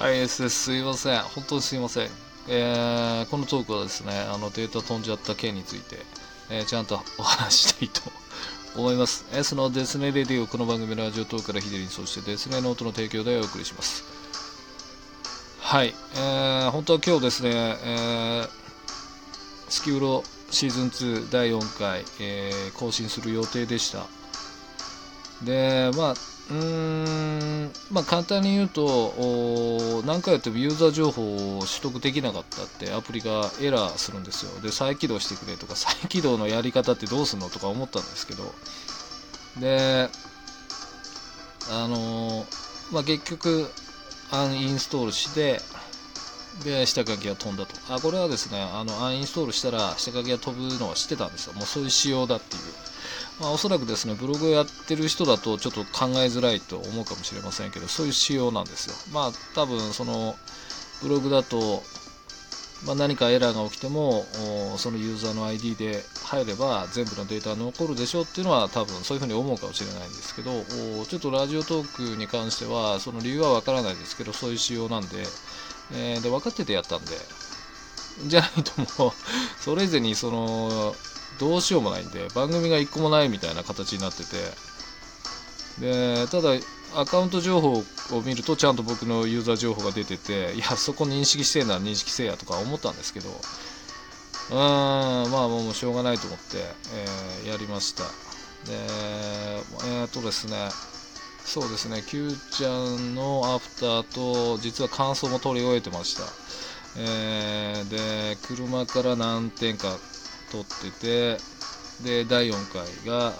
[0.00, 1.20] はい、SS すいません。
[1.20, 2.08] 本当にすいません。
[2.48, 5.98] えー、このトークはですね、あのデータ飛んじゃった件について、
[6.48, 8.00] えー、ちゃんとお話したいと
[8.76, 9.26] 思います。
[9.34, 14.04] S のデスネレディオ、この番組ラジオトークからヒデリン、そしてデスネノートの提供でお送りします。
[15.58, 18.48] はい、えー、本当は今日ですね、えー、
[19.68, 24.06] スキウロシーズン2第4回、えー、更新する予定でした。
[25.44, 26.14] で、まあ、
[26.50, 34.60] うーん、まあ、簡単に言うと、何回やってもユーザー情報を取得できなかったってアプリがエラーするんですよ。
[34.60, 38.52] で、再起動してくれとか、 再起動のやり方ってどうすんのとか思ったんですけど、
[39.58, 40.08] で、
[41.70, 42.46] あの
[42.90, 43.70] まあ、結局、
[44.32, 45.60] アンインストールして、
[46.64, 47.74] で、下書きが飛んだと。
[47.88, 51.52] あ、これはですね、あの、アンインストールしたら下書きが飛ぶのは知ってたんですよ。
[51.52, 52.62] もうそういう仕様だっていう。
[53.40, 58.94] まあ、おそらくですね、ブログをやってる人だとちょっと考えづらいと思うかもしれませんけど、そういう仕様なんですよ。
[59.12, 60.36] まあ、多分その、
[61.02, 61.82] ブログだと、
[62.84, 64.24] まあ、何かエラーが起きても、
[64.76, 70.50] そのユーザーの ID で入れば全部のデータ残るでしょうっていうのは多分そういうふうに思うかもしれないんですけど、
[71.04, 75.08] ちょっとラジオトークに関しては、その理由はわからないですけど、そういう仕様なんで、
[75.92, 77.12] えー、で、分かっててやったんで、
[78.26, 79.12] じゃないともう
[79.60, 80.94] それ以前にその、
[81.38, 84.36] どうしようもないんで、番組が1個もないみたいな形になってて、
[85.80, 86.50] で、ただ、
[86.94, 96.58] アカウント情報を見ると、ちゃんと僕のユーザー情報が出てて、いや、そこ認識してえなら認識せえやとか思ったんですけど、うーん、まあもうしょうがないと思って、
[97.44, 98.02] えー、やりました。
[98.02, 98.08] で、
[98.72, 100.56] えー、っとですね、
[101.44, 106.24] そうですね、Q ちゃんのアフターと、実は感想も取り終えてました。
[106.96, 109.96] えー、で、車から何点か
[110.50, 111.38] 撮ってて、
[112.02, 113.32] で、第4回が、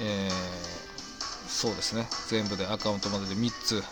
[0.00, 3.84] えー、そうですね、全部でアカウントまでで3つ。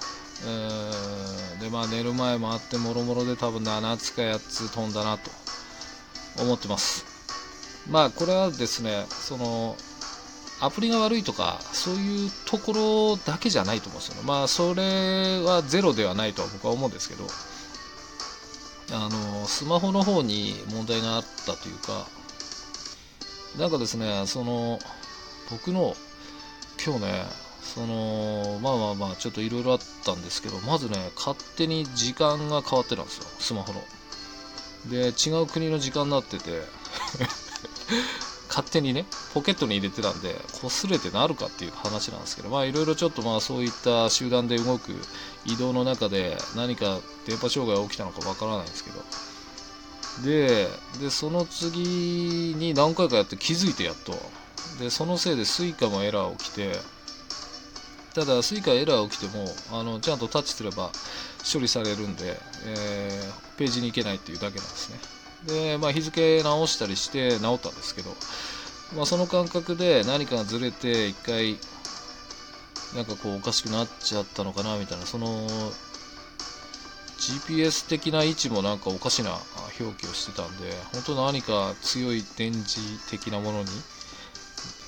[1.61, 5.31] で、まあ寝る前もあって、もろもろで多分7つか8つ飛んだなと
[6.43, 7.05] 思ってます。
[7.89, 9.77] まあこれはですね、その、
[10.61, 14.23] アプリが悪いとか、そういうところだけじゃないと思うんですよね。
[14.25, 17.27] まあそれはゼロではないとは僕は思うんですけど、
[18.91, 22.07] あのスマホの方に問題があったというか、
[23.59, 24.79] なんかですね、その
[25.51, 25.95] 僕の
[26.85, 27.25] 今日ね、
[27.63, 33.83] そのまあまあまあ、ちょっといろいろあったんですけど、まずね、勝手に時間が変わってたんですよ、スマホの。
[34.91, 36.63] で、違う国の時間になってて
[38.53, 44.93] 勝手にね、ポケットに入れてたんで、擦れてなるかっていう話なんですけど、まあいろいろちょっとまあそういった集団で動く
[45.47, 49.03] 移動の中で何か電波障害が起きたのかわからないんですけど、
[50.23, 50.69] で、
[51.01, 54.13] で、その次に何回かやって気づいてやっと、
[54.79, 56.73] で、そのせいで Suica もエラー起きて、
[58.15, 60.91] ただ Suica エラー起きても、あの、ちゃんとタッチすれば
[61.51, 65.22] 処理されるんで、えー、ページに行けないっていうだけなんですね。
[65.47, 68.11] で、まあ、日付直したりして直ったんですけど、
[68.97, 71.57] まあ、その感覚で何かがずれて一回
[72.95, 75.49] なんかこうおかしくなっちゃったのかなみたいなその
[77.19, 79.31] GPS 的な位置もなんかおかしな
[79.79, 83.67] 表記をしてたんで本当何か強い電磁的なものに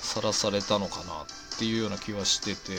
[0.00, 2.76] さらされたのかなっていうような気はしてて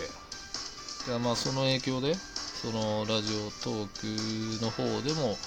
[1.11, 5.37] でまあその影響でそのラジオトークの方でも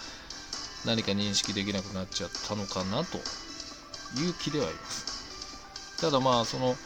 [0.86, 3.18] 何か認識できなくなっちゃったのかなと
[4.20, 5.98] いう気ではいます。
[6.00, 6.76] ただまあその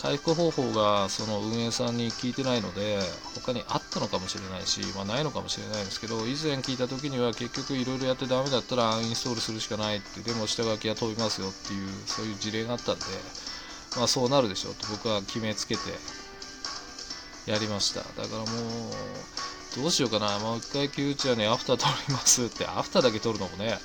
[0.00, 2.98] 回復方法がその運営さんに聞いてないので
[3.34, 13.04] 他にあったのかもしれないし、まあ、ないのかもしれないですけど以前聞いた時には結局いろいろやってダメだったらアンインストールするしかないってでも下書きは飛びますよっていうそういう事例があったんで、
[13.96, 15.80] まあ、そうなるでしょうと僕は決めつけて
[17.50, 18.00] やりました。
[18.00, 18.46] だからもう
[19.76, 20.38] どうしようかな。
[20.38, 23.78] もう一回キューチャーにアフター撮りますって、アフターだけ撮るのもね、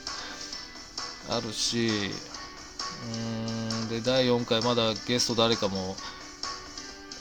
[1.30, 5.98] あるし、うーん、で、第4回まだゲスト誰かも、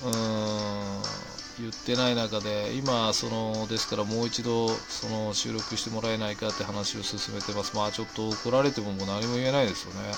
[0.05, 1.02] うーん、
[1.58, 7.76] 言ってない中で、今、その、ですからもう一度、その、収録してもらえないかって話を進めてます。
[7.76, 10.12] まあ、ちょっと怒られてももう何も言えないですよね。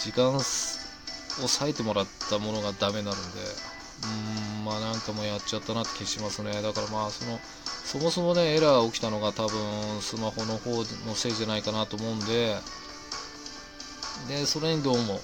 [0.00, 3.73] 時間を割いてもらったものがダメになるんで、
[4.04, 6.60] うん、まあなんかもうやっちゃったなって気しますね。
[6.62, 7.40] だからまあその、
[7.84, 10.70] そもそもね、エラー起きたのが多分スマホの方
[11.06, 12.56] のせいじゃないかなと思うんで、
[14.28, 15.20] で、それにどうも、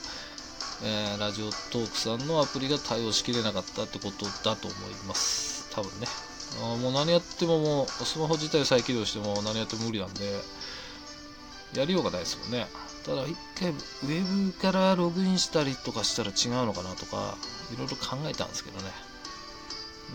[0.82, 5.68] えー、ラジオトークさんのアプリが対応しきれなかったってことだと思います。
[5.74, 6.06] 多分ね。
[6.62, 10.42] あもう何やってももう、スマホ自体再起動しても何やっても無理なんで、
[11.74, 12.66] やりようがないですもんね。
[13.04, 17.36] ただ一回ウェブからログインしたりとかしたら違うのかなとか
[17.72, 18.90] いろいろ考えたんですけどね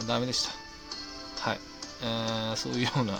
[0.07, 1.59] ダメでしたはい
[2.03, 3.13] えー、そういうような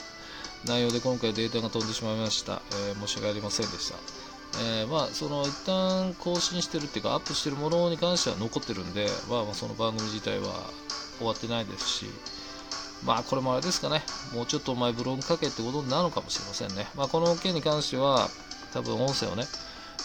[0.68, 2.62] 内容で今回データが飛んでしまいました。
[2.88, 3.98] えー、申し訳ありませんでした。
[4.64, 10.70] えー、まあ、その一旦更新してるっていうか、アップしてるものに関しては残ってるんで、まあ、まあその番組自体は
[11.18, 12.06] 終わってないですし、
[13.06, 14.02] まあ、これもあれですかね、
[14.34, 16.88] もうちょっとお前ブログ書けってことになるのかもしれませんね。
[16.96, 18.30] まあ、この件に関しては、
[18.76, 19.46] 多分音声をね、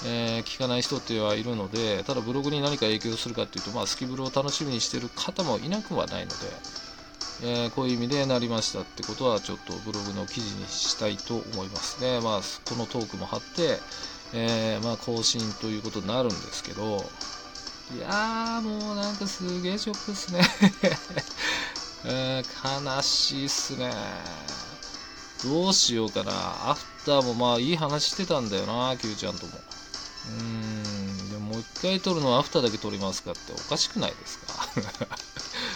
[0.07, 6.35] えー、聞かない人っていうのはいるので、ただブログに何か影響するかっていうと、まあ、スキブロを楽しみにしてる方もいなくはないので、
[7.43, 12.21] えー、こういう意味でなりましたってことは、ちょっとブログの記事にしたいと思いますね。
[12.21, 13.79] まあ、このトークも貼って、
[14.33, 17.05] えー、まあ、更新ということになるんですけど、
[17.97, 20.41] いやー、もうなんかすげえショックっすね
[22.07, 23.93] えー、悲しいっすね。
[25.43, 26.33] どうしようかな。
[26.71, 29.53] アフターもまあいい話してたんだよな、Q ちゃんとも。
[30.29, 34.69] うーん、でももう一回撮るのはアフターだけ撮りますかっておかしくないですか？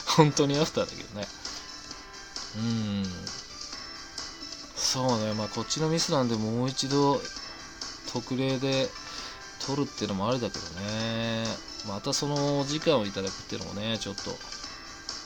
[0.17, 1.27] 本当にアフターだけどね。
[2.57, 3.05] うーん。
[4.77, 7.21] そうね、まあこっちのミスなんでもう一度
[8.13, 8.89] 特例で
[9.67, 11.47] 撮るっていうのもありだけどね。
[11.89, 14.35] またそのお時間をいただくっていうのもね、ちょっとう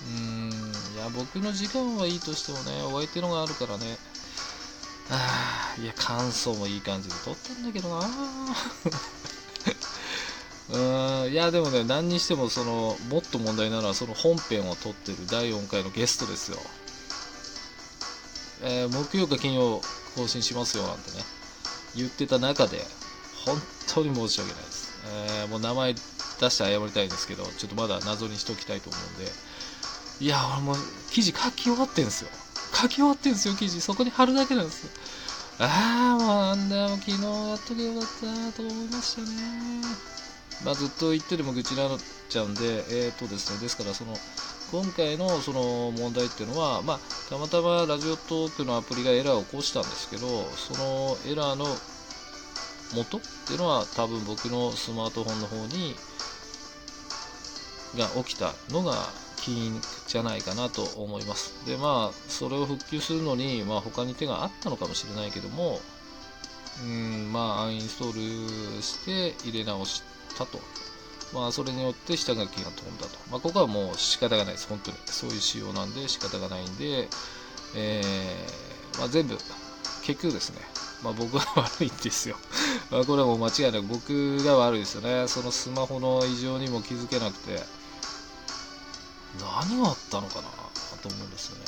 [0.09, 0.51] ーん、
[0.95, 3.99] いや、僕の時間はいいとしてもね、お相手のがあるからね、
[5.11, 8.07] ああいや、感想もいい感じで撮ったんだけどな
[10.71, 16.59] うん、いや、でもね、何にしても、その、もっと問題なのは、その本編を撮ってる第4回のゲストですよ。
[18.63, 19.81] えー、木曜か金曜
[20.15, 21.25] 更新しますよ、なんてね、
[21.97, 22.87] 言ってた中で、
[23.47, 24.89] 本当に申し訳ないです。
[25.07, 26.01] えー、もう名前出
[26.51, 29.33] して謝りたいんですけど、ちょっとまだ謎にしておきたいと思うんで、
[30.21, 30.77] いや、俺も
[31.11, 32.31] 記事書き終わってんすよ。
[32.81, 33.81] 書き終わってんですよ、記事。
[33.81, 34.91] そこに貼るだけなんですよ。
[35.61, 39.29] ああ、もうなんだよ、昨日やっとけよかったと思いましたね。
[40.65, 41.99] まあ、ずっと言ってでも愚痴になっ
[42.29, 44.17] ちゃうんで、えっ、ー、とですね、ですから、その、
[44.71, 46.99] 今回のその問題っていうのは、まあ、
[47.29, 51.65] たまたまラジオトークのアプリがエラーを起こしたんですけど、そのエラーの
[52.95, 55.97] 元っていうのは多分僕のスマートフォンの方に
[57.97, 58.93] が起きたのが
[59.41, 61.53] 起因じゃないかなと思います。
[61.67, 65.81] で、まあ、それを復旧するのに、まあ、他に手があったのかもしれないけども、
[66.85, 70.03] うん、まあ、アンインストールして入れ直し
[70.37, 70.61] たと。
[71.33, 73.19] まあ、それによって下書きが飛んだと。
[73.31, 74.69] まあ、ここはもう仕方がないです。
[74.69, 74.97] 本当に。
[75.07, 77.09] そういう仕様なんで仕方がないんで、
[77.75, 79.37] えー、まあ、全部、
[80.05, 80.61] 結局ですね、
[81.03, 82.37] まあ、僕が悪いんですよ。
[82.91, 85.29] まあ、これはもう間違いなく僕が悪いですよね。
[85.29, 87.63] そのスマホの異常にも気づけなくて、
[89.41, 90.49] 何があったのかな
[91.03, 91.65] と思うんですよね。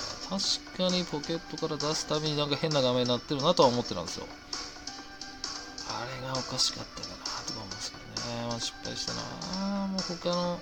[0.77, 4.27] 確かにポケットから出すたびになんか変な画面になってるなとは思ってたんですよ。
[5.89, 7.15] あれがおかしかったかな
[7.47, 8.47] とか思うんですけどね。
[8.49, 9.21] まあ、失敗したな
[9.85, 10.61] あもう他の、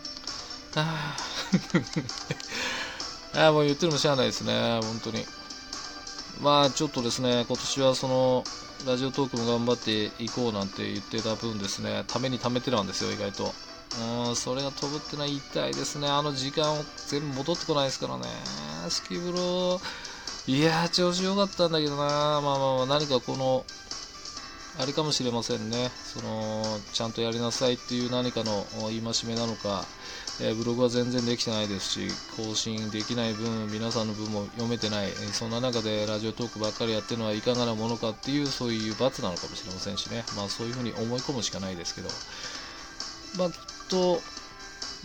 [0.76, 1.16] あ
[3.48, 4.80] あ、もう言ってるもしゃあないですね。
[4.82, 5.26] 本当に。
[6.40, 8.44] まあちょっとですね、今年はその、
[8.86, 13.52] ラジオトークも頑張っていこうなんて言ってた分ですね、ために貯めてたんですよ、意外と。
[14.26, 16.08] うん、それが飛ぶってのは痛いですね。
[16.08, 18.24] あの時間を全部戻ってこないですからね。
[18.88, 19.80] スキブロ、
[20.46, 21.96] いやー、調子良かったんだけどな。
[21.96, 23.64] まあまあまあ、何かこの、
[24.80, 25.90] あれかもしれませんね。
[26.04, 26.62] その、
[26.92, 29.84] ちゃんとやりなさいっていう何かの戒めなのか、
[30.40, 40.24] えー、ブログは全然できてないですし、更新できない分、皆さんの分も読めてない、えー、そんな中でラジオトークばっかりやってるのはいかがなものかっていう、そういう罰なのかもしれませんしね。
[40.36, 42.08] まあそういうふうに思い込むしかないですけど、
[43.36, 44.20] まあと、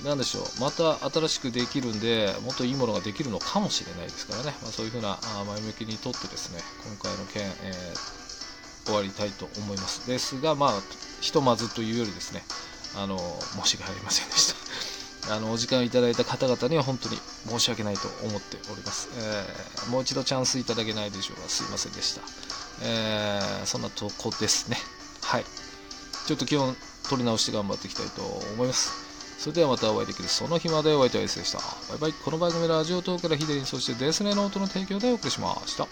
[0.04, 10.08] なんでしょう、また新しくできるんで、もっといいものができるのかもしれないですからね、まあ、そういうふうな前向きにとってですね、今回の件、えー、終わりたいと思います。
[10.08, 10.72] ですが、まあ、
[11.22, 12.44] ひとまずというよりですね、
[12.96, 13.18] あの、
[13.64, 14.56] 申し訳ありませんでした。
[15.32, 19.08] あのお時間いただいた方々には本当に申し訳ないと思っております。
[19.16, 21.48] えー、もう一度チャンスいただけないでしょうか。
[21.48, 22.22] すいませんでした。
[22.82, 24.78] えー、そんなとこですね。
[25.22, 25.46] はい。
[26.28, 26.46] ちょっと
[27.10, 28.92] 取り直して頑張っていきたいと思います。
[29.40, 31.60] それではまたお会いできるその日までお会いいたいですでした。
[31.90, 32.14] バイバイ。
[32.14, 35.88] この番組はラジオトークからヒデリン、そしてデスネノートの提供でお送りしました。